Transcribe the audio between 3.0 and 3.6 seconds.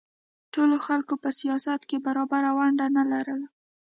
لرله.